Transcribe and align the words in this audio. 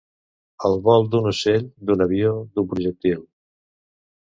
El 0.69 0.77
vol 0.87 1.05
d'un 1.11 1.29
ocell, 1.33 1.69
d'un 1.91 2.03
avió, 2.09 2.35
d'un 2.55 2.71
projectil. 2.77 3.25